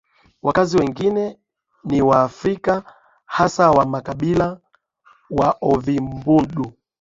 Wakazi 0.41 0.77
wengi 0.77 1.37
ni 1.85 2.01
Waafrika 2.01 2.83
hasa 3.25 3.71
wa 3.71 3.85
makabila 3.85 4.45
ya 4.49 4.59
Waovimbundu 5.31 6.73